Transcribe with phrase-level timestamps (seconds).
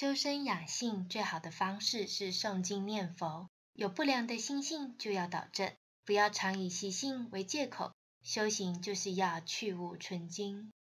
[0.00, 5.74] 修身养性最好的方式是诵经念佛有不良的心性就要导正
[6.06, 7.92] 不要常以习性为借口
[8.22, 10.72] 修行就是要去物存精